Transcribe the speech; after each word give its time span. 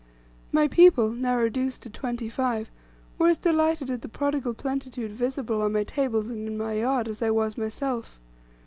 My 0.51 0.67
people, 0.67 1.11
now 1.11 1.37
reduced 1.37 1.83
to 1.83 1.89
twenty 1.91 2.27
five, 2.27 2.71
were 3.19 3.27
as 3.27 3.37
delighted 3.37 3.91
at 3.91 4.01
the 4.01 4.09
prodigal 4.09 4.55
plenitude 4.55 5.11
visible 5.11 5.61
on 5.61 5.73
my 5.73 5.83
tables 5.83 6.31
and 6.31 6.47
in 6.47 6.57
my 6.57 6.73
yard, 6.73 7.07
as 7.07 7.21
I 7.21 7.29
was 7.29 7.55
myself. 7.55 8.19